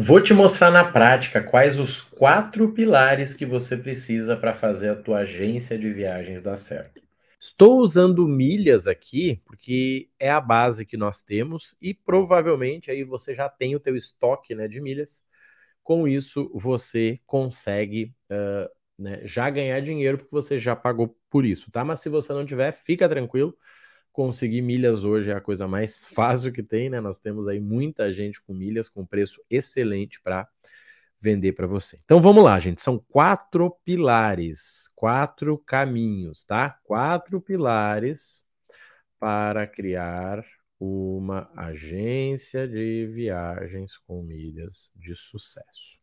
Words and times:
Vou 0.00 0.20
te 0.20 0.32
mostrar 0.32 0.70
na 0.70 0.84
prática 0.84 1.42
quais 1.42 1.76
os 1.76 2.00
quatro 2.02 2.72
pilares 2.72 3.34
que 3.34 3.44
você 3.44 3.76
precisa 3.76 4.36
para 4.36 4.54
fazer 4.54 4.90
a 4.90 4.94
tua 4.94 5.18
agência 5.18 5.76
de 5.76 5.92
viagens 5.92 6.40
dar 6.40 6.56
certo. 6.56 7.02
Estou 7.40 7.80
usando 7.80 8.24
milhas 8.28 8.86
aqui 8.86 9.42
porque 9.44 10.08
é 10.16 10.30
a 10.30 10.40
base 10.40 10.86
que 10.86 10.96
nós 10.96 11.24
temos 11.24 11.74
e 11.82 11.92
provavelmente 11.92 12.92
aí 12.92 13.02
você 13.02 13.34
já 13.34 13.48
tem 13.48 13.74
o 13.74 13.80
teu 13.80 13.96
estoque 13.96 14.54
né, 14.54 14.68
de 14.68 14.80
milhas. 14.80 15.24
Com 15.82 16.06
isso 16.06 16.48
você 16.54 17.18
consegue 17.26 18.14
uh, 18.30 18.70
né, 18.96 19.20
já 19.24 19.50
ganhar 19.50 19.80
dinheiro 19.80 20.16
porque 20.16 20.30
você 20.30 20.60
já 20.60 20.76
pagou 20.76 21.18
por 21.28 21.44
isso, 21.44 21.72
tá? 21.72 21.84
Mas 21.84 21.98
se 21.98 22.08
você 22.08 22.32
não 22.32 22.46
tiver, 22.46 22.70
fica 22.70 23.08
tranquilo 23.08 23.52
conseguir 24.18 24.62
milhas 24.62 25.04
hoje 25.04 25.30
é 25.30 25.34
a 25.34 25.40
coisa 25.40 25.68
mais 25.68 26.02
fácil 26.12 26.52
que 26.52 26.60
tem, 26.60 26.90
né? 26.90 27.00
Nós 27.00 27.20
temos 27.20 27.46
aí 27.46 27.60
muita 27.60 28.12
gente 28.12 28.42
com 28.42 28.52
milhas 28.52 28.88
com 28.88 29.06
preço 29.06 29.40
excelente 29.48 30.20
para 30.20 30.48
vender 31.20 31.52
para 31.52 31.68
você. 31.68 32.00
Então 32.04 32.20
vamos 32.20 32.42
lá, 32.42 32.58
gente. 32.58 32.82
São 32.82 32.98
quatro 32.98 33.70
pilares, 33.84 34.90
quatro 34.96 35.56
caminhos, 35.56 36.42
tá? 36.42 36.80
Quatro 36.82 37.40
pilares 37.40 38.42
para 39.20 39.68
criar 39.68 40.44
uma 40.80 41.48
agência 41.56 42.66
de 42.66 43.06
viagens 43.06 43.96
com 43.98 44.20
milhas 44.24 44.90
de 44.96 45.14
sucesso. 45.14 45.96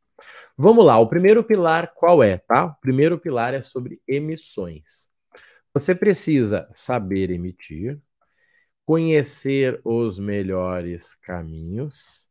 Vamos 0.58 0.86
lá, 0.86 0.98
o 0.98 1.10
primeiro 1.10 1.44
pilar 1.44 1.94
qual 1.94 2.24
é, 2.24 2.38
tá? 2.38 2.68
O 2.68 2.76
primeiro 2.76 3.20
pilar 3.20 3.54
é 3.54 3.60
sobre 3.62 4.02
emissões. 4.08 5.14
Você 5.76 5.94
precisa 5.94 6.70
saber 6.72 7.30
emitir, 7.30 8.00
conhecer 8.86 9.82
os 9.84 10.18
melhores 10.18 11.14
caminhos, 11.16 12.30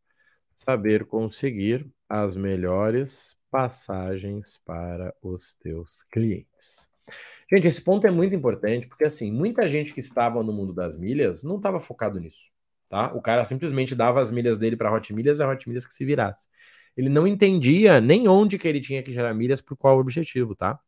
saber 0.48 1.04
conseguir 1.04 1.86
as 2.08 2.36
melhores 2.36 3.36
passagens 3.50 4.58
para 4.64 5.14
os 5.22 5.54
teus 5.56 6.02
clientes. 6.04 6.88
Gente, 7.52 7.66
esse 7.66 7.84
ponto 7.84 8.06
é 8.06 8.10
muito 8.10 8.34
importante 8.34 8.86
porque 8.86 9.04
assim, 9.04 9.30
muita 9.30 9.68
gente 9.68 9.92
que 9.92 10.00
estava 10.00 10.42
no 10.42 10.50
mundo 10.50 10.72
das 10.72 10.96
milhas 10.96 11.44
não 11.44 11.58
estava 11.58 11.78
focado 11.78 12.18
nisso, 12.18 12.46
tá? 12.88 13.12
O 13.12 13.20
cara 13.20 13.44
simplesmente 13.44 13.94
dava 13.94 14.22
as 14.22 14.30
milhas 14.30 14.56
dele 14.56 14.74
para 14.74 14.90
Hot 14.90 15.12
Milhas 15.12 15.38
e 15.38 15.42
a 15.42 15.50
Hot 15.50 15.68
Milhas 15.68 15.84
que 15.84 15.92
se 15.92 16.06
virasse. 16.06 16.48
Ele 16.96 17.10
não 17.10 17.26
entendia 17.26 18.00
nem 18.00 18.26
onde 18.26 18.58
que 18.58 18.66
ele 18.66 18.80
tinha 18.80 19.02
que 19.02 19.12
gerar 19.12 19.34
milhas 19.34 19.60
por 19.60 19.76
qual 19.76 19.98
objetivo, 19.98 20.56
tá? 20.56 20.80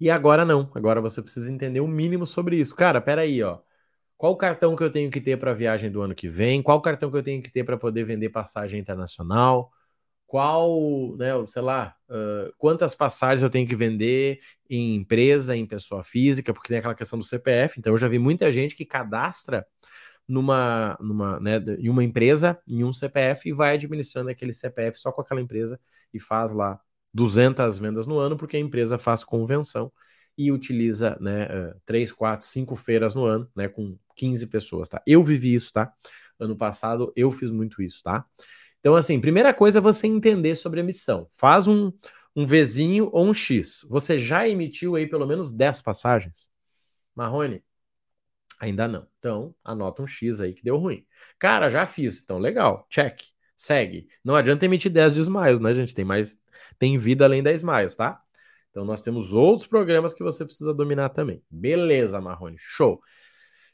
E 0.00 0.10
agora 0.10 0.44
não. 0.44 0.70
Agora 0.74 1.00
você 1.00 1.22
precisa 1.22 1.50
entender 1.52 1.80
o 1.80 1.88
mínimo 1.88 2.26
sobre 2.26 2.56
isso. 2.56 2.74
Cara, 2.74 3.00
peraí, 3.00 3.42
ó. 3.42 3.60
Qual 4.16 4.36
cartão 4.36 4.76
que 4.76 4.82
eu 4.82 4.90
tenho 4.90 5.10
que 5.10 5.20
ter 5.20 5.38
para 5.38 5.50
a 5.50 5.54
viagem 5.54 5.90
do 5.90 6.00
ano 6.02 6.14
que 6.14 6.28
vem? 6.28 6.62
Qual 6.62 6.80
cartão 6.80 7.10
que 7.10 7.16
eu 7.16 7.22
tenho 7.22 7.42
que 7.42 7.50
ter 7.50 7.64
para 7.64 7.76
poder 7.76 8.04
vender 8.04 8.30
passagem 8.30 8.80
internacional? 8.80 9.70
Qual, 10.26 11.16
né, 11.16 11.30
sei 11.46 11.62
lá, 11.62 11.94
uh, 12.08 12.52
quantas 12.58 12.94
passagens 12.94 13.42
eu 13.42 13.50
tenho 13.50 13.68
que 13.68 13.76
vender 13.76 14.40
em 14.68 14.96
empresa, 14.96 15.56
em 15.56 15.66
pessoa 15.66 16.02
física, 16.02 16.52
porque 16.54 16.68
tem 16.68 16.78
aquela 16.78 16.94
questão 16.94 17.18
do 17.18 17.24
CPF. 17.24 17.78
Então 17.78 17.92
eu 17.92 17.98
já 17.98 18.08
vi 18.08 18.18
muita 18.18 18.52
gente 18.52 18.74
que 18.76 18.84
cadastra 18.84 19.66
numa, 20.26 20.96
numa, 21.00 21.38
né, 21.40 21.58
em 21.78 21.88
uma 21.88 22.02
empresa, 22.02 22.58
em 22.66 22.84
um 22.84 22.92
CPF 22.92 23.48
e 23.48 23.52
vai 23.52 23.74
administrando 23.74 24.30
aquele 24.30 24.52
CPF 24.52 24.98
só 24.98 25.12
com 25.12 25.20
aquela 25.20 25.40
empresa 25.40 25.78
e 26.12 26.20
faz 26.20 26.52
lá 26.52 26.80
200 27.14 27.78
vendas 27.78 28.06
no 28.06 28.18
ano, 28.18 28.36
porque 28.36 28.56
a 28.56 28.60
empresa 28.60 28.98
faz 28.98 29.24
convenção 29.24 29.92
e 30.36 30.50
utiliza 30.50 31.16
né, 31.20 31.46
3, 31.86 32.12
4, 32.12 32.46
5 32.46 32.74
feiras 32.74 33.14
no 33.14 33.24
ano, 33.24 33.48
né, 33.54 33.68
com 33.68 33.96
15 34.16 34.46
pessoas, 34.48 34.88
tá? 34.88 35.00
Eu 35.06 35.22
vivi 35.22 35.54
isso, 35.54 35.72
tá? 35.72 35.92
Ano 36.38 36.56
passado 36.56 37.12
eu 37.14 37.30
fiz 37.30 37.50
muito 37.50 37.80
isso, 37.80 38.02
tá? 38.02 38.24
Então, 38.80 38.96
assim, 38.96 39.20
primeira 39.20 39.54
coisa 39.54 39.78
é 39.78 39.80
você 39.80 40.06
entender 40.06 40.56
sobre 40.56 40.80
a 40.80 40.82
emissão. 40.82 41.28
Faz 41.32 41.66
um, 41.66 41.92
um 42.36 42.44
Vzinho 42.44 43.08
ou 43.12 43.26
um 43.26 43.32
X. 43.34 43.86
Você 43.88 44.18
já 44.18 44.48
emitiu 44.48 44.96
aí 44.96 45.06
pelo 45.06 45.26
menos 45.26 45.52
10 45.52 45.80
passagens? 45.82 46.50
Marrone? 47.14 47.64
Ainda 48.60 48.88
não. 48.88 49.06
Então, 49.18 49.54
anota 49.64 50.02
um 50.02 50.06
X 50.06 50.40
aí 50.40 50.52
que 50.52 50.62
deu 50.62 50.76
ruim. 50.76 51.06
Cara, 51.38 51.70
já 51.70 51.86
fiz. 51.86 52.22
Então, 52.22 52.38
legal. 52.38 52.86
Check. 52.90 53.33
Segue. 53.56 54.08
Não 54.24 54.34
adianta 54.34 54.64
emitir 54.64 54.90
10 54.90 55.12
desmaios, 55.12 55.60
né, 55.60 55.74
gente? 55.74 55.94
Tem 55.94 56.04
mais 56.04 56.38
tem 56.78 56.98
vida 56.98 57.24
além 57.24 57.42
da 57.42 57.52
Smiles, 57.52 57.94
tá? 57.94 58.20
Então 58.70 58.84
nós 58.84 59.00
temos 59.00 59.32
outros 59.32 59.66
programas 59.66 60.12
que 60.12 60.22
você 60.22 60.44
precisa 60.44 60.74
dominar 60.74 61.10
também. 61.10 61.42
Beleza, 61.48 62.20
Marrone, 62.20 62.56
show. 62.58 63.00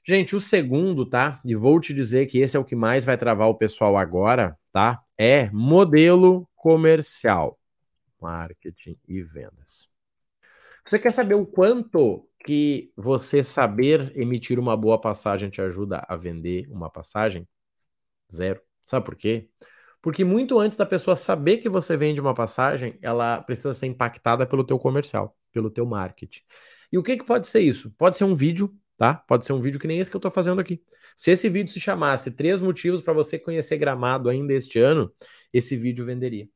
Gente, 0.05 0.35
o 0.35 0.41
segundo, 0.41 1.07
tá? 1.07 1.41
E 1.45 1.55
vou 1.55 1.81
te 1.81 1.95
dizer 1.95 2.27
que 2.27 2.39
esse 2.39 2.57
é 2.57 2.61
o 2.61 2.65
que 2.65 2.77
mais 2.77 3.05
vai 3.05 3.17
travar 3.17 3.49
o 3.49 3.55
pessoal 3.55 3.97
agora, 3.97 4.59
tá? 4.73 5.01
É 5.17 5.51
modelo 5.51 6.49
comercial, 6.55 7.59
marketing 8.21 8.99
e 9.09 9.23
vendas. 9.23 9.89
Você 10.85 10.99
quer 10.99 11.13
saber 11.13 11.35
o 11.35 11.47
quanto 11.47 12.27
que 12.45 12.93
você 12.97 13.43
saber 13.43 14.13
emitir 14.17 14.59
uma 14.59 14.77
boa 14.77 15.01
passagem 15.01 15.51
te 15.51 15.61
ajuda 15.61 16.05
a 16.09 16.17
vender 16.17 16.67
uma 16.71 16.91
passagem? 16.91 17.47
Zero. 18.33 18.70
Sabe 18.91 19.07
por 19.07 19.15
quê? 19.15 19.49
Porque 20.03 20.25
muito 20.25 20.59
antes 20.59 20.77
da 20.77 20.85
pessoa 20.85 21.15
saber 21.15 21.59
que 21.59 21.69
você 21.69 21.97
vende 21.97 22.21
uma 22.21 22.35
passagem, 22.35 22.99
ela 23.01 23.41
precisa 23.41 23.73
ser 23.73 23.87
impactada 23.87 24.45
pelo 24.45 24.65
teu 24.65 24.81
comercial, 24.81 25.37
pelo 25.53 25.71
teu 25.71 25.87
marketing. 25.87 26.43
E 26.91 26.99
o 26.99 27.03
que, 27.05 27.17
que 27.17 27.25
pode 27.25 27.47
ser 27.47 27.61
isso? 27.61 27.93
Pode 27.97 28.17
ser 28.17 28.25
um 28.25 28.35
vídeo, 28.35 28.75
tá? 28.97 29.15
Pode 29.15 29.47
ser 29.47 29.53
um 29.53 29.61
vídeo 29.61 29.79
que 29.79 29.87
nem 29.87 30.01
esse 30.01 30.11
que 30.11 30.17
eu 30.17 30.19
estou 30.19 30.31
fazendo 30.31 30.61
aqui. 30.61 30.83
Se 31.15 31.31
esse 31.31 31.49
vídeo 31.49 31.73
se 31.73 31.79
chamasse 31.79 32.33
Três 32.33 32.61
Motivos 32.61 33.01
para 33.01 33.13
você 33.13 33.39
conhecer 33.39 33.79
Gramado 33.79 34.29
ainda 34.29 34.53
este 34.55 34.81
ano, 34.81 35.13
esse 35.53 35.77
vídeo 35.77 36.05
venderia. 36.05 36.49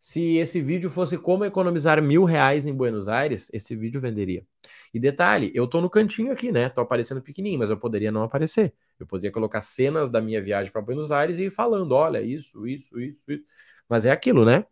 Se 0.00 0.36
esse 0.38 0.60
vídeo 0.60 0.90
fosse 0.90 1.16
como 1.16 1.44
economizar 1.44 2.02
mil 2.02 2.24
reais 2.24 2.66
em 2.66 2.74
Buenos 2.74 3.08
Aires, 3.08 3.48
esse 3.52 3.76
vídeo 3.76 4.00
venderia. 4.00 4.44
E 4.92 4.98
detalhe, 4.98 5.52
eu 5.54 5.68
tô 5.68 5.80
no 5.80 5.88
cantinho 5.88 6.32
aqui, 6.32 6.50
né? 6.50 6.68
Tô 6.68 6.80
aparecendo 6.80 7.22
pequenininho, 7.22 7.60
mas 7.60 7.70
eu 7.70 7.76
poderia 7.76 8.10
não 8.10 8.24
aparecer. 8.24 8.74
Eu 9.02 9.06
poderia 9.06 9.32
colocar 9.32 9.60
cenas 9.60 10.10
da 10.10 10.20
minha 10.20 10.40
viagem 10.42 10.72
para 10.72 10.82
Buenos 10.82 11.12
Aires 11.12 11.38
e 11.38 11.46
ir 11.46 11.50
falando, 11.50 11.92
olha, 11.92 12.22
isso, 12.22 12.66
isso, 12.66 13.00
isso, 13.00 13.22
isso. 13.28 13.44
Mas 13.88 14.06
é 14.06 14.10
aquilo, 14.10 14.44
né? 14.44 14.64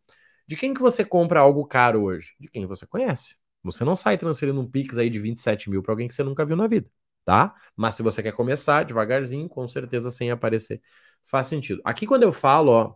De 0.46 0.56
quem 0.56 0.74
que 0.74 0.80
você 0.80 1.04
compra 1.04 1.40
algo 1.40 1.64
caro 1.66 2.02
hoje? 2.02 2.34
De 2.40 2.48
quem 2.48 2.66
você 2.66 2.86
conhece. 2.86 3.36
Você 3.62 3.84
não 3.84 3.94
sai 3.96 4.16
transferindo 4.16 4.60
um 4.60 4.68
Pix 4.70 4.98
aí 4.98 5.10
de 5.10 5.20
27 5.20 5.70
mil 5.70 5.82
para 5.82 5.92
alguém 5.92 6.08
que 6.08 6.14
você 6.14 6.22
nunca 6.22 6.44
viu 6.44 6.56
na 6.56 6.66
vida, 6.66 6.88
tá? 7.24 7.54
Mas 7.76 7.94
se 7.94 8.02
você 8.02 8.22
quer 8.22 8.32
começar 8.32 8.84
devagarzinho, 8.84 9.48
com 9.48 9.68
certeza 9.68 10.10
sem 10.10 10.30
aparecer, 10.30 10.80
faz 11.24 11.46
sentido. 11.48 11.80
Aqui 11.84 12.06
quando 12.06 12.22
eu 12.22 12.32
falo, 12.32 12.72
ó, 12.72 12.94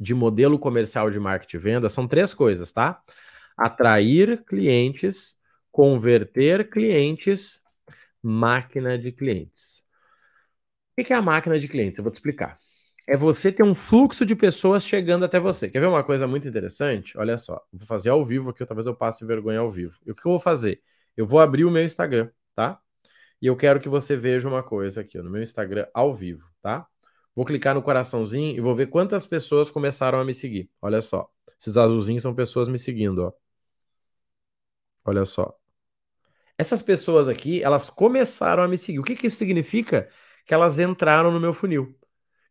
de 0.00 0.14
modelo 0.14 0.58
comercial 0.58 1.10
de 1.10 1.18
marketing 1.20 1.56
e 1.56 1.60
venda 1.60 1.88
são 1.88 2.06
três 2.08 2.34
coisas, 2.34 2.72
tá? 2.72 3.00
Atrair 3.56 4.44
clientes, 4.44 5.36
converter 5.70 6.68
clientes, 6.68 7.62
máquina 8.22 8.98
de 8.98 9.12
clientes. 9.12 9.85
O 10.98 11.04
que 11.04 11.12
é 11.12 11.16
a 11.16 11.22
máquina 11.22 11.58
de 11.58 11.68
clientes? 11.68 11.98
Eu 11.98 12.04
vou 12.04 12.10
te 12.12 12.16
explicar. 12.16 12.58
É 13.06 13.16
você 13.16 13.52
ter 13.52 13.62
um 13.62 13.74
fluxo 13.74 14.26
de 14.26 14.34
pessoas 14.34 14.84
chegando 14.84 15.24
até 15.24 15.38
você. 15.38 15.68
Quer 15.70 15.80
ver 15.80 15.86
uma 15.86 16.02
coisa 16.02 16.26
muito 16.26 16.48
interessante? 16.48 17.16
Olha 17.18 17.38
só, 17.38 17.62
vou 17.72 17.86
fazer 17.86 18.10
ao 18.10 18.24
vivo 18.24 18.50
aqui, 18.50 18.64
talvez 18.66 18.86
eu 18.86 18.96
passe 18.96 19.24
vergonha 19.24 19.60
ao 19.60 19.70
vivo. 19.70 19.96
E 20.06 20.10
o 20.10 20.14
que 20.14 20.26
eu 20.26 20.32
vou 20.32 20.40
fazer? 20.40 20.82
Eu 21.16 21.26
vou 21.26 21.38
abrir 21.40 21.64
o 21.64 21.70
meu 21.70 21.84
Instagram, 21.84 22.30
tá? 22.54 22.80
E 23.40 23.46
eu 23.46 23.56
quero 23.56 23.80
que 23.80 23.88
você 23.88 24.16
veja 24.16 24.48
uma 24.48 24.62
coisa 24.62 25.02
aqui, 25.02 25.18
no 25.18 25.30
meu 25.30 25.42
Instagram 25.42 25.86
ao 25.94 26.14
vivo, 26.14 26.48
tá? 26.62 26.86
Vou 27.34 27.44
clicar 27.44 27.74
no 27.74 27.82
coraçãozinho 27.82 28.56
e 28.56 28.60
vou 28.60 28.74
ver 28.74 28.88
quantas 28.88 29.26
pessoas 29.26 29.70
começaram 29.70 30.18
a 30.20 30.24
me 30.24 30.34
seguir. 30.34 30.70
Olha 30.82 31.02
só. 31.02 31.28
Esses 31.60 31.76
azulzinhos 31.76 32.22
são 32.22 32.34
pessoas 32.34 32.68
me 32.68 32.78
seguindo, 32.78 33.20
ó. 33.20 33.32
Olha 35.04 35.24
só. 35.24 35.56
Essas 36.58 36.80
pessoas 36.82 37.28
aqui, 37.28 37.62
elas 37.62 37.90
começaram 37.90 38.62
a 38.62 38.68
me 38.68 38.78
seguir. 38.78 38.98
O 38.98 39.02
que, 39.02 39.14
que 39.14 39.26
isso 39.26 39.36
significa? 39.36 40.08
Que 40.46 40.54
elas 40.54 40.78
entraram 40.78 41.30
no 41.30 41.40
meu 41.40 41.52
funil. 41.52 41.94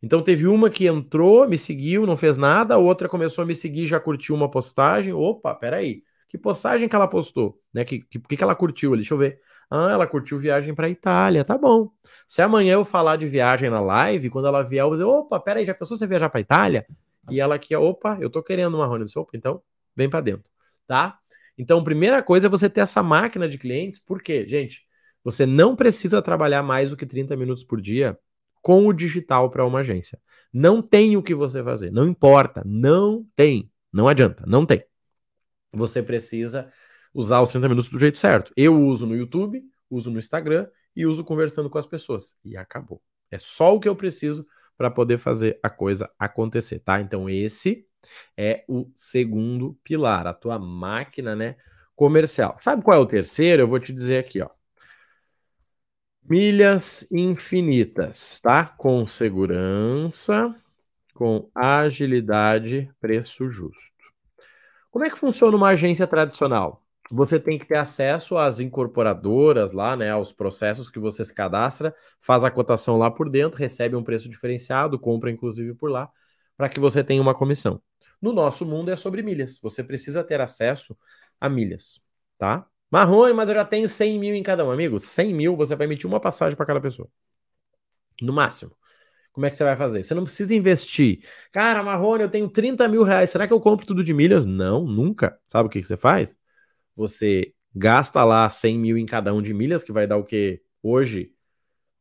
Então 0.01 0.22
teve 0.22 0.45
uma 0.45 0.69
que 0.69 0.85
entrou, 0.85 1.47
me 1.47 1.57
seguiu, 1.57 2.06
não 2.06 2.16
fez 2.17 2.38
nada, 2.38 2.75
a 2.75 2.77
outra 2.77 3.09
começou 3.09 3.44
a 3.44 3.45
me 3.45 3.56
seguir, 3.56 3.88
já 3.88 4.00
curtiu 4.00 4.36
uma 4.36 4.50
postagem. 4.50 5.13
Opa, 5.13 5.56
peraí. 5.56 6.03
Que 6.27 6.38
postagem 6.38 6.88
que 6.88 6.95
ela 6.95 7.07
postou? 7.07 7.59
Né? 7.74 7.86
Que, 7.86 8.01
que, 8.01 8.19
que 8.19 8.44
ela 8.44 8.56
curtiu 8.56 8.94
ali? 8.94 9.01
Deixa 9.01 9.13
eu 9.13 9.18
ver. 9.18 9.39
Ah, 9.69 9.92
ela 9.92 10.06
curtiu 10.06 10.38
viagem 10.38 10.75
para 10.75 10.89
Itália, 10.89 11.44
tá 11.44 11.57
bom. 11.57 11.89
Se 12.27 12.42
amanhã 12.42 12.74
eu 12.74 12.86
falar 12.86 13.15
de 13.15 13.25
viagem 13.27 13.69
na 13.69 13.80
live, 13.80 14.30
quando 14.30 14.47
ela 14.47 14.62
vier, 14.62 14.83
eu 14.83 14.89
vou 14.89 14.97
dizer, 14.97 15.06
opa, 15.06 15.39
peraí, 15.39 15.65
já 15.65 15.74
pensou 15.74 15.97
você 15.97 16.06
viajar 16.06 16.30
para 16.30 16.39
Itália? 16.39 16.86
E 17.30 17.39
ela 17.39 17.56
aqui, 17.56 17.75
opa, 17.75 18.18
eu 18.21 18.30
tô 18.30 18.44
querendo 18.44 18.75
uma 18.75 18.86
Rony. 18.86 19.06
Opa, 19.15 19.31
então 19.33 19.62
vem 19.95 20.09
para 20.09 20.21
dentro, 20.21 20.51
tá? 20.86 21.18
Então, 21.57 21.83
primeira 21.83 22.21
coisa 22.21 22.47
é 22.47 22.50
você 22.50 22.69
ter 22.69 22.81
essa 22.81 23.01
máquina 23.01 23.47
de 23.47 23.57
clientes, 23.57 24.00
porque, 24.00 24.47
gente, 24.47 24.84
você 25.25 25.44
não 25.44 25.75
precisa 25.75 26.22
trabalhar 26.22 26.62
mais 26.62 26.92
do 26.92 26.95
que 26.95 27.06
30 27.06 27.36
minutos 27.36 27.63
por 27.63 27.81
dia 27.81 28.16
com 28.62 28.86
o 28.86 28.94
digital 28.94 29.50
para 29.50 29.66
uma 29.66 29.80
agência. 29.80 30.22
Não 30.54 30.83
tem 30.83 31.18
o 31.18 31.24
que 31.24 31.33
você 31.33 31.63
fazer, 31.63 31.92
não 31.92 32.07
importa, 32.07 32.62
não 32.63 33.25
tem, 33.36 33.72
não 33.92 34.07
adianta, 34.07 34.44
não 34.45 34.68
tem. 34.68 34.86
Você 35.74 36.04
precisa 36.04 36.72
usar 37.12 37.42
os 37.42 37.50
30 37.50 37.68
minutos 37.68 37.89
do 37.89 37.98
jeito 37.98 38.19
certo. 38.19 38.54
Eu 38.56 38.80
uso 38.80 39.07
no 39.07 39.16
YouTube, 39.16 39.63
uso 39.89 40.12
no 40.12 40.19
Instagram 40.19 40.68
e 40.95 41.07
uso 41.07 41.24
conversando 41.24 41.71
com 41.71 41.80
as 41.80 41.88
pessoas. 41.88 42.38
E 42.45 42.56
acabou. 42.56 43.01
É 43.31 43.39
só 43.39 43.75
o 43.75 43.80
que 43.80 43.89
eu 43.89 43.95
preciso 43.95 44.45
para 44.78 44.92
poder 44.92 45.18
fazer 45.18 45.60
a 45.63 45.69
coisa 45.69 46.10
acontecer, 46.19 46.80
tá? 46.80 47.01
Então 47.01 47.28
esse 47.28 47.88
é 48.38 48.63
o 48.68 48.92
segundo 48.95 49.78
pilar, 49.83 50.28
a 50.28 50.33
tua 50.33 50.60
máquina, 50.60 51.36
né, 51.36 51.56
comercial. 51.95 52.56
Sabe 52.60 52.83
qual 52.83 53.00
é 53.00 53.01
o 53.01 53.07
terceiro? 53.07 53.63
Eu 53.63 53.68
vou 53.68 53.80
te 53.80 53.92
dizer 53.92 54.19
aqui, 54.19 54.39
ó. 54.39 54.50
Milhas 56.27 57.07
infinitas, 57.12 58.39
tá? 58.39 58.66
Com 58.66 59.07
segurança, 59.07 60.56
com 61.13 61.50
agilidade, 61.54 62.92
preço 63.00 63.51
justo. 63.51 63.94
Como 64.89 65.06
é 65.06 65.10
que 65.10 65.19
funciona 65.19 65.56
uma 65.56 65.69
agência 65.69 66.07
tradicional? 66.07 66.83
Você 67.12 67.39
tem 67.39 67.60
que 67.60 67.66
ter 67.66 67.77
acesso 67.77 68.38
às 68.38 68.60
incorporadoras 68.60 69.72
lá, 69.72 69.95
né, 69.95 70.10
aos 70.10 70.31
processos 70.31 70.89
que 70.89 70.98
você 70.98 71.24
se 71.24 71.33
cadastra, 71.33 71.95
faz 72.19 72.44
a 72.44 72.50
cotação 72.50 72.98
lá 72.98 73.12
por 73.12 73.30
dentro, 73.30 73.60
recebe 73.60 73.95
um 73.95 74.04
preço 74.04 74.28
diferenciado, 74.28 74.98
compra 74.98 75.30
inclusive 75.30 75.75
por 75.75 75.92
lá, 75.92 76.10
para 76.57 76.69
que 76.69 76.80
você 76.80 77.04
tenha 77.04 77.21
uma 77.21 77.36
comissão. 77.36 77.80
No 78.19 78.33
nosso 78.33 78.66
mundo 78.66 78.89
é 78.89 78.95
sobre 78.95 79.21
milhas. 79.21 79.60
Você 79.62 79.83
precisa 79.83 80.24
ter 80.24 80.42
acesso 80.42 80.98
a 81.39 81.48
milhas, 81.50 82.01
tá? 82.39 82.66
Marrone, 82.91 83.33
mas 83.33 83.49
eu 83.49 83.55
já 83.55 83.65
tenho 83.65 83.89
100 83.89 84.19
mil 84.19 84.35
em 84.35 84.43
cada 84.43 84.65
um. 84.65 84.71
Amigo, 84.71 84.99
100 84.99 85.33
mil 85.33 85.55
você 85.55 85.75
vai 85.75 85.85
emitir 85.87 86.07
uma 86.07 86.19
passagem 86.19 86.55
para 86.55 86.65
cada 86.65 86.81
pessoa. 86.81 87.09
No 88.21 88.33
máximo. 88.33 88.75
Como 89.33 89.45
é 89.45 89.49
que 89.49 89.57
você 89.57 89.65
vai 89.65 89.75
fazer? 89.75 90.01
Você 90.03 90.13
não 90.13 90.23
precisa 90.23 90.55
investir. 90.55 91.27
Cara, 91.51 91.83
Marrone, 91.83 92.23
eu 92.23 92.29
tenho 92.29 92.49
30 92.49 92.87
mil 92.87 93.03
reais. 93.03 93.29
Será 93.29 93.45
que 93.45 93.51
eu 93.51 93.59
compro 93.59 93.85
tudo 93.85 94.03
de 94.03 94.13
milhas? 94.13 94.45
Não, 94.45 94.85
nunca. 94.85 95.37
Sabe 95.45 95.67
o 95.67 95.69
que, 95.69 95.81
que 95.81 95.87
você 95.87 95.97
faz? 95.97 96.37
Você 96.95 97.53
gasta 97.75 98.23
lá 98.23 98.49
100 98.49 98.79
mil 98.79 98.97
em 98.97 99.05
cada 99.05 99.33
um 99.33 99.41
de 99.41 99.53
milhas, 99.53 99.83
que 99.83 99.91
vai 99.91 100.07
dar 100.07 100.17
o 100.17 100.23
quê? 100.23 100.61
Hoje, 100.81 101.33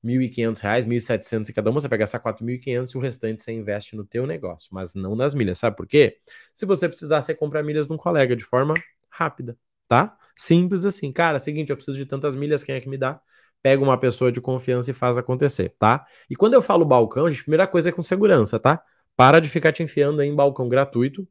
1.500 0.03 0.61
reais, 0.61 0.87
1.700 0.87 1.51
em 1.51 1.53
cada 1.53 1.71
uma, 1.71 1.81
você 1.81 1.89
vai 1.89 1.99
gastar 1.99 2.21
4.500 2.21 2.95
e 2.95 2.99
o 2.99 3.01
restante 3.01 3.43
você 3.43 3.53
investe 3.53 3.97
no 3.97 4.05
teu 4.05 4.27
negócio, 4.27 4.69
mas 4.73 4.95
não 4.95 5.17
nas 5.17 5.35
milhas. 5.35 5.59
Sabe 5.59 5.77
por 5.77 5.87
quê? 5.87 6.19
Se 6.55 6.65
você 6.67 6.89
precisar, 6.89 7.23
você 7.23 7.35
compra 7.35 7.63
milhas 7.63 7.87
de 7.89 7.93
um 7.93 7.97
colega 7.97 8.37
de 8.37 8.45
forma 8.45 8.75
rápida, 9.11 9.59
tá? 9.89 10.17
Simples 10.37 10.85
assim. 10.85 11.13
Cara, 11.13 11.39
seguinte, 11.39 11.71
eu 11.71 11.77
preciso 11.77 11.97
de 11.97 12.07
tantas 12.07 12.35
milhas, 12.35 12.63
quem 12.65 12.75
é 12.75 12.81
que 12.81 12.89
me 12.89 12.99
dá? 12.99 13.21
Pega 13.63 13.83
uma 13.83 13.99
pessoa 13.99 14.31
de 14.31 14.41
confiança 14.41 14.91
e 14.91 14.95
faz 14.95 15.17
acontecer, 15.17 15.75
tá? 15.79 16.07
E 16.29 16.37
quando 16.37 16.55
eu 16.55 16.63
falo 16.63 16.85
balcão, 16.85 17.31
gente, 17.31 17.43
primeira 17.43 17.67
coisa 17.67 17.89
é 17.89 17.93
com 17.93 18.03
segurança, 18.03 18.59
tá? 18.59 18.83
Para 19.17 19.41
de 19.41 19.49
ficar 19.49 19.73
te 19.73 19.83
enfiando 19.83 20.23
em 20.23 20.35
balcão 20.35 20.69
gratuito, 20.69 21.27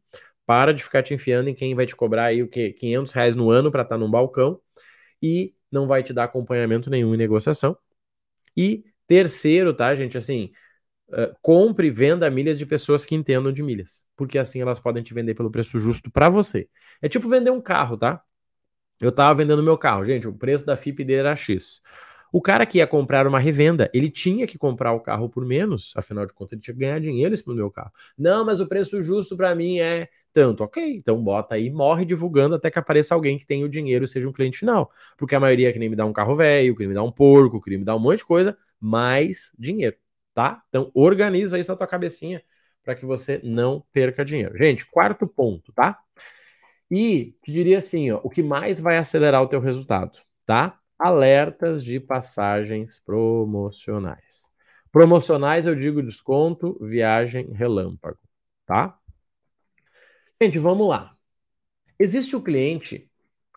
para 0.46 0.74
de 0.74 0.84
ficar 0.84 1.04
te 1.04 1.14
enfiando 1.14 1.50
em 1.50 1.54
quem 1.54 1.76
vai 1.76 1.86
te 1.86 1.96
cobrar 1.96 2.26
aí 2.26 2.42
o 2.42 2.48
quê? 2.48 2.74
500 2.74 3.14
reais 3.14 3.36
no 3.36 3.50
ano 3.52 3.72
para 3.72 3.84
estar 3.84 3.96
tá 3.96 4.00
num 4.00 4.10
balcão 4.10 4.60
e 5.22 5.54
não 5.72 5.88
vai 5.88 6.04
te 6.04 6.14
dar 6.14 6.26
acompanhamento 6.26 6.90
nenhum 6.90 7.14
em 7.14 7.18
negociação. 7.18 7.78
E 8.56 8.84
terceiro, 9.08 9.74
tá, 9.74 9.94
gente, 9.96 10.18
assim, 10.18 10.52
uh, 11.10 11.36
compre 11.42 11.88
e 11.88 11.92
venda 11.92 12.30
milhas 12.30 12.58
de 12.58 12.66
pessoas 12.66 13.06
que 13.06 13.16
entendam 13.16 13.52
de 13.52 13.64
milhas, 13.64 14.06
porque 14.16 14.38
assim 14.38 14.62
elas 14.62 14.80
podem 14.80 15.04
te 15.04 15.14
vender 15.14 15.36
pelo 15.36 15.52
preço 15.52 15.80
justo 15.80 16.12
para 16.12 16.30
você. 16.30 16.70
É 17.02 17.10
tipo 17.10 17.30
vender 17.30 17.52
um 17.52 17.62
carro, 17.62 17.98
tá? 17.98 18.22
Eu 19.00 19.12
tava 19.12 19.36
vendendo 19.36 19.62
meu 19.64 19.78
carro, 19.78 20.06
gente, 20.06 20.28
o 20.28 20.34
preço 20.34 20.66
da 20.66 20.78
FIP 20.78 21.04
dele 21.04 21.20
era 21.20 21.36
X. 21.36 21.82
O 22.32 22.42
cara 22.42 22.66
que 22.66 22.80
ia 22.80 22.88
comprar 22.88 23.28
uma 23.28 23.38
revenda, 23.40 23.92
ele 23.94 24.10
tinha 24.10 24.48
que 24.48 24.58
comprar 24.58 24.92
o 24.94 25.00
carro 25.00 25.30
por 25.30 25.46
menos, 25.46 25.94
afinal 25.96 26.26
de 26.26 26.34
contas 26.34 26.54
ele 26.54 26.62
tinha 26.62 26.74
que 26.74 26.80
ganhar 26.80 27.00
dinheiro 27.00 27.36
no 27.46 27.54
meu 27.56 27.70
carro. 27.70 27.92
Não, 28.18 28.44
mas 28.44 28.60
o 28.60 28.68
preço 28.68 29.02
justo 29.04 29.38
para 29.38 29.54
mim 29.54 29.80
é 29.80 30.10
tanto. 30.32 30.64
Ok, 30.64 30.96
então 30.96 31.22
bota 31.24 31.54
aí, 31.56 31.70
morre 31.70 32.06
divulgando 32.06 32.56
até 32.56 32.72
que 32.72 32.80
apareça 32.80 33.14
alguém 33.14 33.38
que 33.38 33.46
tenha 33.46 33.64
o 33.66 33.70
dinheiro 33.70 34.06
e 34.06 34.08
seja 34.08 34.28
um 34.28 34.32
cliente 34.34 34.58
final. 34.58 34.92
Porque 35.16 35.36
a 35.36 35.40
maioria 35.40 35.72
que 35.72 35.78
nem 35.78 35.90
me 35.90 35.96
dá 35.96 36.06
um 36.06 36.14
carro 36.14 36.36
velho, 36.36 36.76
que 36.76 36.88
me 36.88 36.94
dá 36.96 37.04
um 37.04 37.12
porco, 37.12 37.62
que 37.62 37.78
me 37.78 37.86
dá 37.86 37.96
um 37.96 38.00
monte 38.00 38.20
de 38.20 38.26
coisa, 38.26 38.58
mais 38.80 39.52
dinheiro, 39.60 39.96
tá? 40.34 40.64
Então 40.70 40.90
organiza 40.96 41.60
isso 41.60 41.70
na 41.72 41.78
tua 41.78 41.88
cabecinha 41.88 42.42
para 42.84 42.96
que 42.96 43.06
você 43.06 43.40
não 43.44 43.86
perca 43.94 44.26
dinheiro. 44.26 44.58
Gente, 44.58 44.86
quarto 44.88 45.28
ponto, 45.28 45.72
tá? 45.72 46.00
E 46.90 47.36
te 47.44 47.52
diria 47.52 47.80
assim, 47.80 48.12
ó, 48.12 48.20
o 48.24 48.30
que 48.30 48.44
mais 48.44 48.80
vai 48.80 48.98
acelerar 48.98 49.42
o 49.42 49.48
teu 49.48 49.60
resultado, 49.60 50.20
tá? 50.46 50.80
Alertas 50.98 51.84
de 51.84 52.00
passagens 52.00 53.02
promocionais. 53.06 54.44
Promocionais 54.92 55.66
eu 55.66 55.76
digo 55.76 56.04
desconto, 56.04 56.78
viagem 56.80 57.52
relâmpago, 57.52 58.20
tá? 58.66 58.98
Gente, 60.42 60.60
vamos 60.60 60.88
lá. 60.88 61.16
Existe 61.98 62.36
o 62.36 62.42
cliente 62.42 63.10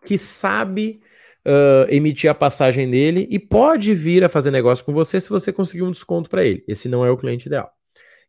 que 0.04 0.16
sabe 0.16 1.00
uh, 1.46 1.90
emitir 1.90 2.30
a 2.30 2.34
passagem 2.34 2.90
dele 2.90 3.26
e 3.30 3.38
pode 3.38 3.94
vir 3.94 4.24
a 4.24 4.28
fazer 4.28 4.50
negócio 4.50 4.84
com 4.84 4.92
você 4.92 5.20
se 5.20 5.28
você 5.28 5.52
conseguir 5.52 5.82
um 5.82 5.90
desconto 5.90 6.30
para 6.30 6.44
ele. 6.44 6.64
Esse 6.66 6.88
não 6.88 7.04
é 7.04 7.10
o 7.10 7.16
cliente 7.16 7.46
ideal. 7.46 7.70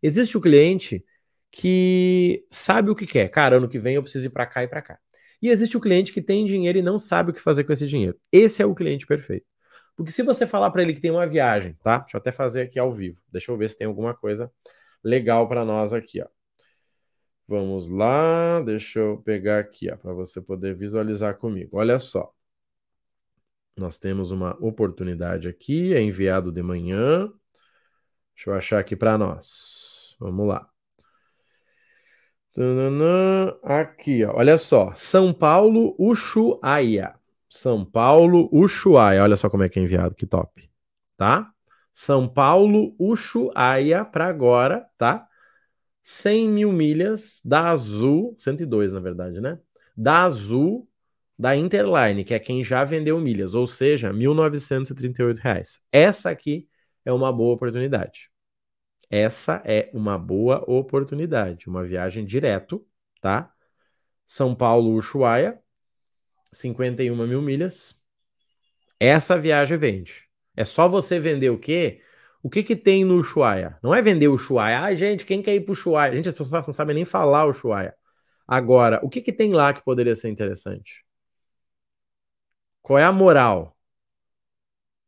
Existe 0.01 0.38
o 0.38 0.41
cliente 0.41 1.03
que 1.51 2.45
sabe 2.51 2.89
o 2.89 2.95
que 2.95 3.07
quer. 3.07 3.29
Cara, 3.29 3.57
ano 3.57 3.69
que 3.69 3.79
vem 3.79 3.95
eu 3.95 4.03
preciso 4.03 4.27
ir 4.27 4.29
para 4.29 4.45
cá 4.45 4.63
e 4.63 4.67
para 4.67 4.81
cá. 4.81 4.99
E 5.41 5.49
existe 5.49 5.77
o 5.77 5.81
cliente 5.81 6.13
que 6.13 6.21
tem 6.21 6.45
dinheiro 6.45 6.79
e 6.79 6.81
não 6.81 6.97
sabe 6.99 7.31
o 7.31 7.33
que 7.33 7.39
fazer 7.41 7.63
com 7.63 7.73
esse 7.73 7.88
dinheiro. 7.88 8.19
Esse 8.31 8.61
é 8.61 8.65
o 8.65 8.75
cliente 8.75 9.05
perfeito. 9.05 9.45
Porque 9.95 10.11
se 10.11 10.23
você 10.23 10.45
falar 10.47 10.71
para 10.71 10.81
ele 10.83 10.94
que 10.94 11.01
tem 11.01 11.11
uma 11.11 11.27
viagem, 11.27 11.73
tá? 11.81 11.99
Deixa 11.99 12.17
eu 12.17 12.19
até 12.19 12.31
fazer 12.31 12.61
aqui 12.61 12.79
ao 12.79 12.94
vivo. 12.94 13.19
Deixa 13.31 13.51
eu 13.51 13.57
ver 13.57 13.69
se 13.69 13.77
tem 13.77 13.88
alguma 13.88 14.13
coisa 14.13 14.51
legal 15.03 15.47
para 15.47 15.65
nós 15.65 15.94
aqui, 15.94 16.21
ó. 16.21 16.27
Vamos 17.47 17.88
lá, 17.88 18.61
deixa 18.61 19.00
eu 19.00 19.21
pegar 19.23 19.59
aqui 19.59 19.88
para 19.97 20.13
você 20.13 20.41
poder 20.41 20.75
visualizar 20.75 21.38
comigo. 21.38 21.77
Olha 21.77 21.97
só. 21.97 22.33
Nós 23.77 23.97
temos 23.97 24.31
uma 24.31 24.57
oportunidade 24.59 25.47
aqui, 25.47 25.93
é 25.93 26.01
enviado 26.01 26.51
de 26.51 26.61
manhã. 26.61 27.31
Deixa 28.35 28.50
eu 28.51 28.53
achar 28.53 28.79
aqui 28.79 28.95
para 28.95 29.17
nós. 29.17 30.15
Vamos 30.19 30.47
lá. 30.47 30.76
Aqui, 33.63 34.24
ó, 34.25 34.38
olha 34.38 34.57
só. 34.57 34.94
São 34.95 35.31
Paulo, 35.31 35.95
Ushuaia. 36.00 37.13
São 37.50 37.86
Paulo, 37.86 38.50
Ushuaia. 38.51 39.24
Olha 39.24 39.38
só 39.38 39.50
como 39.50 39.63
é 39.63 39.69
que 39.69 39.80
é 39.80 39.83
enviado, 39.83 40.15
que 40.15 40.25
top. 40.25 40.69
Tá? 41.15 41.51
São 41.94 42.27
Paulo, 42.27 42.95
Ushuaia 43.00 44.04
para 44.06 44.25
agora, 44.25 44.88
tá? 44.98 45.27
100 46.04 46.50
mil 46.50 46.71
milhas 46.71 47.42
da 47.44 47.69
Azul, 47.69 48.36
102 48.38 48.94
na 48.94 49.00
verdade, 49.00 49.42
né? 49.42 49.60
Da 49.95 50.24
Azul, 50.24 50.88
da 51.38 51.56
Interline, 51.56 52.24
que 52.24 52.33
é 52.33 52.39
quem 52.39 52.63
já 52.63 52.83
vendeu 52.83 53.19
milhas, 53.19 53.53
ou 53.53 53.68
seja, 53.68 54.12
1.938 54.13 55.38
reais. 55.39 55.80
Essa 55.92 56.30
aqui 56.30 56.68
é 57.06 57.12
uma 57.12 57.31
boa 57.31 57.53
oportunidade. 57.56 58.31
Essa 59.09 59.62
é 59.65 59.89
uma 59.94 60.18
boa 60.18 60.63
oportunidade. 60.68 61.69
Uma 61.69 61.83
viagem 61.83 62.25
direto, 62.25 62.86
tá? 63.21 63.53
São 64.25 64.53
Paulo, 64.53 64.91
Ushuaia, 64.93 65.60
51 66.51 67.15
mil 67.27 67.41
milhas. 67.41 68.01
Essa 69.00 69.38
viagem 69.38 69.77
vende. 69.77 70.27
É 70.55 70.65
só 70.65 70.88
você 70.88 71.20
vender 71.20 71.50
o 71.50 71.60
quê? 71.60 72.01
O 72.41 72.50
que 72.50 72.63
que 72.63 72.75
tem 72.75 73.03
no 73.05 73.15
Ushuaia? 73.17 73.77
Não 73.84 73.93
é 73.93 74.01
vender 74.01 74.27
o 74.27 74.34
Ushuaia. 74.34 74.79
Ai, 74.79 74.98
gente, 74.98 75.25
quem 75.25 75.41
quer 75.41 75.55
ir 75.55 75.62
pro 75.62 75.74
Ushuaia? 75.74 76.15
Gente, 76.15 76.29
as 76.29 76.36
pessoas 76.36 76.65
não 76.65 76.74
sabem 76.74 76.96
nem 76.96 77.05
falar 77.05 77.46
o 77.46 77.50
Ushuaia. 77.50 77.96
Agora, 78.48 79.00
o 79.03 79.10
que 79.10 79.22
que 79.22 79.34
tem 79.34 79.53
lá 79.53 79.74
que 79.74 79.84
poderia 79.84 80.15
ser 80.15 80.29
interessante? 80.29 81.05
Qual 82.81 82.98
é 82.98 83.03
a 83.03 83.12
moral? 83.12 83.77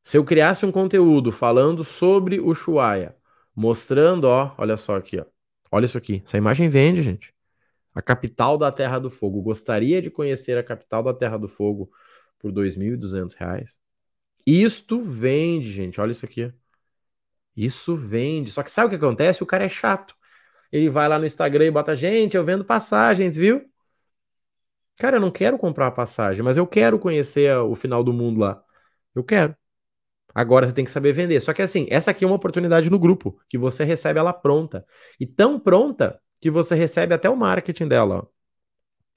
Se 0.03 0.17
eu 0.17 0.25
criasse 0.25 0.65
um 0.65 0.71
conteúdo 0.71 1.31
falando 1.31 1.83
sobre 1.83 2.39
o 2.39 2.47
Ushuaia, 2.47 3.15
mostrando, 3.59 4.23
ó, 4.25 4.55
olha 4.57 4.77
só 4.77 4.95
aqui, 4.95 5.19
ó. 5.19 5.25
Olha 5.71 5.85
isso 5.85 5.97
aqui. 5.97 6.21
Essa 6.25 6.37
imagem 6.37 6.69
vende, 6.69 7.01
gente. 7.01 7.33
A 7.93 8.01
capital 8.01 8.57
da 8.57 8.71
Terra 8.71 8.99
do 8.99 9.09
Fogo. 9.09 9.41
Gostaria 9.41 10.01
de 10.01 10.09
conhecer 10.09 10.57
a 10.57 10.63
capital 10.63 11.03
da 11.03 11.13
Terra 11.13 11.37
do 11.37 11.47
Fogo 11.49 11.91
por 12.39 12.49
R$ 12.49 12.53
2.200. 12.53 13.77
Isto 14.45 15.01
vende, 15.01 15.69
gente. 15.71 15.99
Olha 15.99 16.11
isso 16.11 16.25
aqui. 16.25 16.53
Isso 17.55 17.95
vende. 17.95 18.51
Só 18.51 18.63
que 18.63 18.71
sabe 18.71 18.87
o 18.87 18.89
que 18.91 19.05
acontece? 19.05 19.43
O 19.43 19.45
cara 19.45 19.65
é 19.65 19.69
chato. 19.69 20.15
Ele 20.71 20.89
vai 20.89 21.09
lá 21.09 21.19
no 21.19 21.25
Instagram 21.25 21.65
e 21.65 21.71
bota, 21.71 21.95
gente, 21.95 22.37
eu 22.37 22.45
vendo 22.45 22.63
passagens, 22.63 23.35
viu? 23.35 23.69
Cara, 24.97 25.17
eu 25.17 25.21
não 25.21 25.31
quero 25.31 25.57
comprar 25.57 25.85
uma 25.85 25.91
passagem, 25.91 26.43
mas 26.43 26.57
eu 26.57 26.67
quero 26.67 26.99
conhecer 26.99 27.55
o 27.57 27.75
final 27.75 28.03
do 28.03 28.13
mundo 28.13 28.39
lá. 28.39 28.63
Eu 29.15 29.23
quero. 29.23 29.55
Agora 30.33 30.67
você 30.67 30.73
tem 30.73 30.85
que 30.85 30.91
saber 30.91 31.11
vender. 31.11 31.39
Só 31.41 31.53
que 31.53 31.61
assim, 31.61 31.87
essa 31.89 32.11
aqui 32.11 32.23
é 32.23 32.27
uma 32.27 32.35
oportunidade 32.35 32.89
no 32.89 32.99
grupo, 32.99 33.39
que 33.49 33.57
você 33.57 33.83
recebe 33.83 34.19
ela 34.19 34.33
pronta. 34.33 34.85
E 35.19 35.25
tão 35.25 35.59
pronta 35.59 36.19
que 36.39 36.49
você 36.49 36.75
recebe 36.75 37.13
até 37.13 37.29
o 37.29 37.35
marketing 37.35 37.87
dela. 37.87 38.19
Ó. 38.19 38.25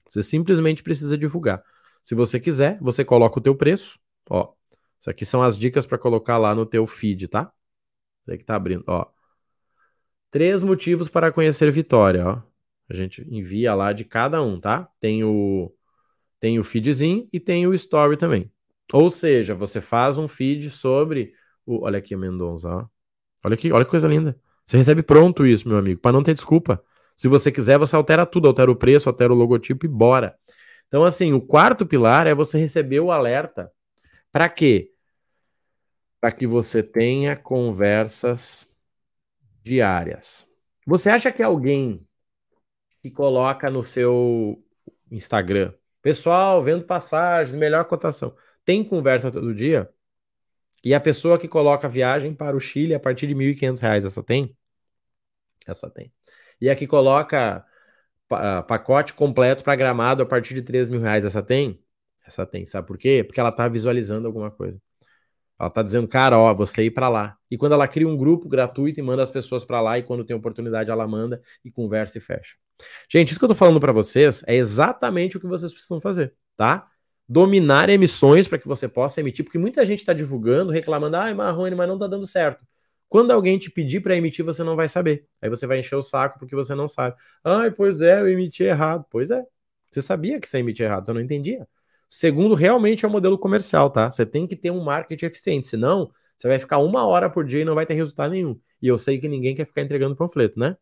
Você 0.07 0.21
simplesmente 0.23 0.83
precisa 0.83 1.17
divulgar. 1.17 1.63
Se 2.01 2.15
você 2.15 2.39
quiser, 2.39 2.77
você 2.81 3.05
coloca 3.05 3.39
o 3.39 3.41
teu 3.41 3.55
preço. 3.55 3.99
Ó, 4.29 4.53
isso 4.99 5.09
aqui 5.09 5.25
são 5.25 5.41
as 5.41 5.57
dicas 5.57 5.85
para 5.85 5.97
colocar 5.97 6.37
lá 6.37 6.53
no 6.53 6.65
teu 6.65 6.85
feed, 6.85 7.27
tá? 7.27 7.51
Aí 8.27 8.37
que 8.37 8.43
tá 8.43 8.55
abrindo, 8.55 8.83
ó. 8.87 9.05
Três 10.31 10.63
motivos 10.63 11.09
para 11.09 11.31
conhecer 11.31 11.71
Vitória, 11.71 12.25
ó. 12.27 12.41
A 12.89 12.93
gente 12.93 13.21
envia 13.29 13.73
lá 13.73 13.93
de 13.93 14.03
cada 14.03 14.41
um, 14.41 14.59
tá? 14.59 14.89
Tem 14.99 15.23
o 15.23 15.73
tem 16.39 16.59
o 16.59 16.63
feedzinho 16.63 17.27
e 17.31 17.39
tem 17.39 17.65
o 17.65 17.73
story 17.73 18.17
também. 18.17 18.51
Ou 18.91 19.09
seja, 19.09 19.53
você 19.53 19.79
faz 19.79 20.17
um 20.17 20.27
feed 20.27 20.69
sobre 20.69 21.33
o 21.65 21.85
olha 21.85 21.99
aqui 21.99 22.15
Mendonça, 22.15 22.69
ó. 22.69 22.85
Olha 23.45 23.55
aqui, 23.55 23.71
olha 23.71 23.85
que 23.85 23.91
coisa 23.91 24.07
linda. 24.07 24.39
Você 24.65 24.77
recebe 24.77 25.03
pronto 25.03 25.45
isso, 25.45 25.67
meu 25.67 25.77
amigo, 25.77 25.99
para 25.99 26.11
não 26.11 26.23
ter 26.23 26.33
desculpa. 26.33 26.83
Se 27.15 27.27
você 27.27 27.51
quiser, 27.51 27.77
você 27.77 27.95
altera 27.95 28.25
tudo, 28.25 28.47
altera 28.47 28.71
o 28.71 28.75
preço, 28.75 29.09
altera 29.09 29.33
o 29.33 29.35
logotipo 29.35 29.85
e 29.85 29.89
bora. 29.89 30.37
Então, 30.87 31.03
assim, 31.03 31.33
o 31.33 31.41
quarto 31.41 31.85
pilar 31.85 32.27
é 32.27 32.33
você 32.33 32.57
receber 32.57 32.99
o 32.99 33.11
alerta. 33.11 33.71
Para 34.31 34.49
quê? 34.49 34.91
Para 36.19 36.31
que 36.31 36.47
você 36.47 36.81
tenha 36.81 37.35
conversas 37.35 38.67
diárias. 39.61 40.47
Você 40.85 41.09
acha 41.09 41.31
que 41.31 41.43
alguém 41.43 42.07
que 43.01 43.11
coloca 43.11 43.69
no 43.69 43.85
seu 43.85 44.63
Instagram, 45.11 45.73
pessoal, 46.01 46.63
vendo 46.63 46.85
passagem, 46.85 47.57
melhor 47.57 47.85
cotação, 47.85 48.35
tem 48.65 48.83
conversa 48.83 49.31
todo 49.31 49.53
dia? 49.53 49.89
E 50.83 50.93
a 50.93 50.99
pessoa 50.99 51.39
que 51.39 51.47
coloca 51.47 51.87
viagem 51.87 52.33
para 52.33 52.55
o 52.55 52.59
Chile 52.59 52.93
a 52.93 52.99
partir 52.99 53.27
de 53.27 53.33
R$ 53.33 53.55
1.500, 53.55 54.05
essa 54.05 54.21
tem? 54.21 54.55
Essa 55.65 55.89
tem. 55.89 56.11
E 56.59 56.69
a 56.69 56.75
que 56.75 56.85
coloca 56.85 57.65
pacote 58.67 59.13
completo 59.13 59.63
para 59.63 59.75
gramado 59.75 60.23
a 60.23 60.25
partir 60.25 60.53
de 60.53 60.61
3 60.61 60.89
mil 60.89 60.99
reais, 60.99 61.23
essa 61.23 61.41
tem? 61.41 61.81
Essa 62.25 62.45
tem. 62.45 62.65
Sabe 62.65 62.87
por 62.87 62.97
quê? 62.97 63.23
Porque 63.23 63.39
ela 63.39 63.49
está 63.49 63.67
visualizando 63.67 64.27
alguma 64.27 64.49
coisa. 64.49 64.81
Ela 65.59 65.69
está 65.69 65.83
dizendo, 65.83 66.07
cara, 66.07 66.37
ó, 66.37 66.53
você 66.53 66.83
ir 66.83 66.91
para 66.91 67.07
lá. 67.09 67.37
E 67.49 67.57
quando 67.57 67.73
ela 67.73 67.87
cria 67.87 68.07
um 68.07 68.17
grupo 68.17 68.49
gratuito 68.49 68.99
e 68.99 69.03
manda 69.03 69.23
as 69.23 69.31
pessoas 69.31 69.63
para 69.63 69.79
lá, 69.79 69.99
e 69.99 70.03
quando 70.03 70.25
tem 70.25 70.35
oportunidade, 70.35 70.89
ela 70.89 71.07
manda 71.07 71.41
e 71.63 71.71
conversa 71.71 72.17
e 72.17 72.21
fecha. 72.21 72.57
Gente, 73.09 73.29
isso 73.29 73.39
que 73.39 73.45
eu 73.45 73.49
tô 73.49 73.55
falando 73.55 73.79
para 73.79 73.91
vocês 73.91 74.43
é 74.47 74.55
exatamente 74.55 75.37
o 75.37 75.39
que 75.39 75.47
vocês 75.47 75.71
precisam 75.71 76.01
fazer, 76.01 76.33
tá? 76.57 76.89
Dominar 77.27 77.89
emissões 77.89 78.47
para 78.47 78.57
que 78.57 78.67
você 78.67 78.87
possa 78.87 79.19
emitir, 79.21 79.45
porque 79.45 79.57
muita 79.57 79.85
gente 79.85 79.99
está 79.99 80.13
divulgando, 80.13 80.71
reclamando, 80.71 81.17
ai, 81.17 81.33
Marrone, 81.33 81.75
mas 81.75 81.87
não 81.87 81.95
está 81.95 82.07
dando 82.07 82.25
certo. 82.25 82.65
Quando 83.09 83.31
alguém 83.31 83.59
te 83.59 83.69
pedir 83.69 84.01
para 84.01 84.15
emitir, 84.15 84.43
você 84.43 84.63
não 84.63 84.75
vai 84.75 84.89
saber. 84.89 85.27
Aí 85.41 85.49
você 85.49 85.67
vai 85.67 85.79
encher 85.79 85.95
o 85.95 86.01
saco 86.01 86.39
porque 86.39 86.55
você 86.55 86.73
não 86.73 86.87
sabe. 86.87 87.15
Ai, 87.43 87.69
pois 87.71 88.01
é, 88.01 88.21
eu 88.21 88.27
emiti 88.27 88.63
errado. 88.63 89.05
Pois 89.09 89.29
é. 89.29 89.43
Você 89.91 90.01
sabia 90.01 90.39
que 90.39 90.49
você 90.49 90.57
emitia 90.57 90.87
errado, 90.87 91.05
você 91.05 91.13
não 91.13 91.21
entendia. 91.21 91.67
Segundo, 92.09 92.55
realmente 92.55 93.05
é 93.05 93.07
o 93.07 93.09
um 93.09 93.13
modelo 93.13 93.37
comercial, 93.37 93.89
tá? 93.91 94.11
Você 94.11 94.25
tem 94.25 94.47
que 94.47 94.55
ter 94.55 94.71
um 94.71 94.83
marketing 94.83 95.25
eficiente, 95.25 95.67
senão 95.67 96.11
você 96.37 96.47
vai 96.47 96.59
ficar 96.59 96.79
uma 96.79 97.05
hora 97.05 97.29
por 97.29 97.45
dia 97.45 97.61
e 97.61 97.65
não 97.65 97.75
vai 97.75 97.85
ter 97.85 97.93
resultado 97.93 98.31
nenhum. 98.31 98.59
E 98.81 98.87
eu 98.87 98.97
sei 98.97 99.19
que 99.19 99.27
ninguém 99.27 99.55
quer 99.55 99.65
ficar 99.65 99.81
entregando 99.81 100.15
panfleto, 100.15 100.59
né? 100.59 100.75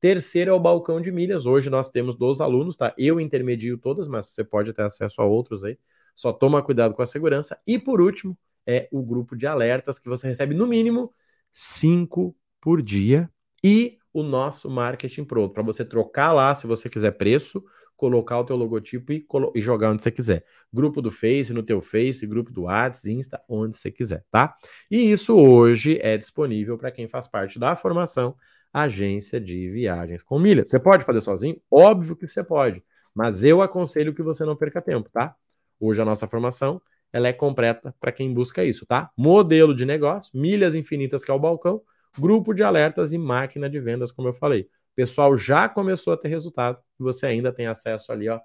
Terceiro 0.00 0.50
é 0.50 0.54
o 0.54 0.60
balcão 0.60 1.00
de 1.00 1.10
milhas. 1.10 1.46
Hoje 1.46 1.70
nós 1.70 1.90
temos 1.90 2.14
12 2.16 2.42
alunos, 2.42 2.76
tá? 2.76 2.94
Eu 2.98 3.18
intermedio 3.18 3.78
todas, 3.78 4.08
mas 4.08 4.26
você 4.26 4.44
pode 4.44 4.72
ter 4.72 4.82
acesso 4.82 5.20
a 5.22 5.24
outros 5.24 5.64
aí. 5.64 5.78
Só 6.14 6.32
toma 6.32 6.62
cuidado 6.62 6.94
com 6.94 7.02
a 7.02 7.06
segurança. 7.06 7.58
E 7.66 7.78
por 7.78 8.00
último, 8.00 8.38
é 8.66 8.88
o 8.90 9.02
grupo 9.02 9.36
de 9.36 9.46
alertas 9.46 9.98
que 9.98 10.08
você 10.08 10.28
recebe 10.28 10.54
no 10.54 10.66
mínimo 10.66 11.14
cinco 11.52 12.36
por 12.60 12.82
dia 12.82 13.30
e 13.62 13.98
o 14.12 14.22
nosso 14.22 14.68
marketing 14.68 15.24
pronto 15.24 15.52
para 15.52 15.62
você 15.62 15.84
trocar 15.84 16.32
lá 16.32 16.54
se 16.54 16.66
você 16.66 16.88
quiser 16.88 17.12
preço, 17.12 17.64
colocar 17.96 18.38
o 18.38 18.44
teu 18.44 18.56
logotipo 18.56 19.12
e, 19.12 19.26
e, 19.54 19.60
jogar 19.62 19.90
onde 19.90 20.02
você 20.02 20.10
quiser. 20.10 20.44
Grupo 20.72 21.00
do 21.00 21.10
Face, 21.10 21.52
no 21.52 21.62
teu 21.62 21.80
Face, 21.80 22.26
grupo 22.26 22.50
do 22.52 22.62
WhatsApp, 22.62 23.10
Insta, 23.10 23.42
onde 23.48 23.76
você 23.76 23.90
quiser, 23.90 24.24
tá? 24.30 24.56
E 24.90 25.10
isso 25.10 25.34
hoje 25.36 25.98
é 26.02 26.16
disponível 26.16 26.76
para 26.76 26.90
quem 26.90 27.08
faz 27.08 27.26
parte 27.26 27.58
da 27.58 27.74
formação 27.76 28.36
agência 28.72 29.40
de 29.40 29.70
viagens 29.70 30.22
com 30.22 30.38
milhas. 30.38 30.70
Você 30.70 30.78
pode 30.78 31.04
fazer 31.04 31.22
sozinho? 31.22 31.60
Óbvio 31.70 32.16
que 32.16 32.26
você 32.26 32.42
pode, 32.44 32.82
mas 33.14 33.42
eu 33.44 33.62
aconselho 33.62 34.14
que 34.14 34.22
você 34.22 34.44
não 34.44 34.56
perca 34.56 34.82
tempo, 34.82 35.08
tá? 35.10 35.34
Hoje 35.80 36.00
a 36.00 36.04
nossa 36.04 36.26
formação 36.26 36.80
ela 37.12 37.28
é 37.28 37.32
completa 37.32 37.94
para 38.00 38.12
quem 38.12 38.32
busca 38.32 38.64
isso, 38.64 38.84
tá? 38.84 39.10
Modelo 39.16 39.74
de 39.74 39.86
negócio, 39.86 40.30
milhas 40.34 40.74
infinitas 40.74 41.24
que 41.24 41.30
é 41.30 41.34
o 41.34 41.38
balcão, 41.38 41.80
grupo 42.18 42.52
de 42.52 42.62
alertas 42.62 43.12
e 43.12 43.18
máquina 43.18 43.70
de 43.70 43.80
vendas, 43.80 44.12
como 44.12 44.28
eu 44.28 44.34
falei. 44.34 44.62
O 44.62 44.96
pessoal 44.96 45.36
já 45.36 45.68
começou 45.68 46.12
a 46.12 46.16
ter 46.16 46.28
resultado 46.28 46.78
e 46.98 47.02
você 47.02 47.26
ainda 47.26 47.52
tem 47.52 47.66
acesso 47.66 48.12
ali, 48.12 48.28
ó, 48.28 48.40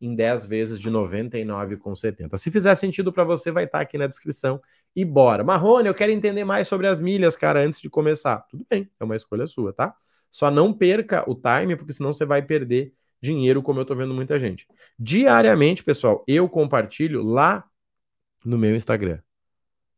em 0.00 0.14
10 0.14 0.46
vezes 0.46 0.80
de 0.80 0.90
99,70. 0.90 2.38
Se 2.38 2.50
fizer 2.50 2.74
sentido 2.74 3.12
para 3.12 3.24
você, 3.24 3.50
vai 3.50 3.64
estar 3.64 3.78
tá 3.78 3.82
aqui 3.82 3.98
na 3.98 4.06
descrição 4.06 4.60
e 4.94 5.04
bora. 5.04 5.42
Marrone, 5.44 5.88
eu 5.88 5.94
quero 5.94 6.12
entender 6.12 6.44
mais 6.44 6.68
sobre 6.68 6.86
as 6.86 7.00
milhas, 7.00 7.36
cara, 7.36 7.60
antes 7.60 7.80
de 7.80 7.90
começar. 7.90 8.38
Tudo 8.48 8.66
bem, 8.68 8.88
é 8.98 9.04
uma 9.04 9.16
escolha 9.16 9.46
sua, 9.46 9.72
tá? 9.72 9.94
Só 10.30 10.50
não 10.50 10.72
perca 10.72 11.28
o 11.28 11.34
time, 11.34 11.76
porque 11.76 11.92
senão 11.92 12.12
você 12.12 12.24
vai 12.24 12.42
perder 12.42 12.92
dinheiro, 13.20 13.62
como 13.62 13.80
eu 13.80 13.84
tô 13.84 13.94
vendo 13.94 14.14
muita 14.14 14.38
gente. 14.38 14.66
Diariamente, 14.98 15.82
pessoal, 15.82 16.22
eu 16.26 16.48
compartilho 16.48 17.22
lá 17.22 17.64
no 18.44 18.56
meu 18.56 18.74
Instagram. 18.76 19.18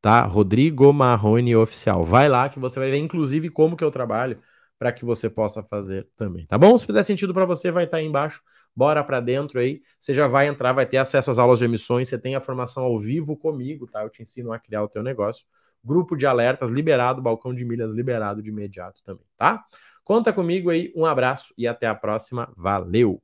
Tá? 0.00 0.22
Rodrigo 0.22 0.90
Marrone 0.92 1.54
Oficial. 1.54 2.04
Vai 2.04 2.28
lá 2.28 2.48
que 2.48 2.58
você 2.58 2.80
vai 2.80 2.90
ver, 2.90 2.96
inclusive, 2.96 3.50
como 3.50 3.76
que 3.76 3.84
eu 3.84 3.90
trabalho 3.90 4.38
para 4.78 4.92
que 4.92 5.04
você 5.04 5.28
possa 5.28 5.62
fazer 5.62 6.08
também. 6.16 6.46
Tá 6.46 6.56
bom? 6.56 6.76
Se 6.78 6.86
fizer 6.86 7.02
sentido 7.02 7.34
para 7.34 7.44
você, 7.44 7.70
vai 7.70 7.84
estar 7.84 7.98
tá 7.98 8.00
aí 8.00 8.06
embaixo 8.06 8.42
bora 8.74 9.02
para 9.04 9.20
dentro 9.20 9.58
aí. 9.58 9.82
Você 9.98 10.14
já 10.14 10.26
vai 10.26 10.46
entrar, 10.48 10.72
vai 10.72 10.86
ter 10.86 10.98
acesso 10.98 11.30
às 11.30 11.38
aulas 11.38 11.58
de 11.58 11.64
emissões, 11.64 12.08
você 12.08 12.18
tem 12.18 12.34
a 12.34 12.40
formação 12.40 12.82
ao 12.84 12.98
vivo 12.98 13.36
comigo, 13.36 13.86
tá? 13.86 14.02
Eu 14.02 14.10
te 14.10 14.22
ensino 14.22 14.52
a 14.52 14.58
criar 14.58 14.82
o 14.82 14.88
teu 14.88 15.02
negócio. 15.02 15.44
Grupo 15.82 16.16
de 16.16 16.26
alertas 16.26 16.70
liberado, 16.70 17.22
balcão 17.22 17.54
de 17.54 17.64
milhas 17.64 17.90
liberado 17.90 18.42
de 18.42 18.50
imediato 18.50 19.02
também, 19.02 19.24
tá? 19.36 19.64
Conta 20.04 20.32
comigo 20.32 20.70
aí, 20.70 20.92
um 20.96 21.06
abraço 21.06 21.54
e 21.56 21.66
até 21.66 21.86
a 21.86 21.94
próxima. 21.94 22.52
Valeu! 22.56 23.22